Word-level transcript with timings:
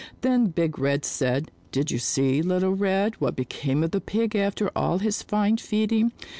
Then 0.21 0.47
Big 0.47 0.79
Red 0.79 1.05
said, 1.05 1.51
"Did 1.71 1.91
you 1.91 1.99
see, 1.99 2.41
Little 2.41 2.71
Red, 2.73 3.13
what 3.21 3.35
became 3.35 3.83
of 3.83 3.91
the 3.91 4.01
Pig 4.01 4.35
after 4.35 4.71
all 4.75 4.97
his 4.97 5.21
fine 5.21 5.57
feeding?" 5.57 6.11